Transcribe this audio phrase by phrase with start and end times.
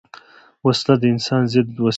[0.65, 1.89] وسله د انسان ضد وسیله ده